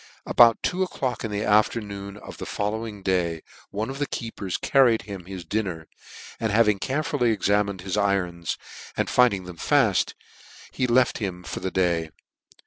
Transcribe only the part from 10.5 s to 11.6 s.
he left him for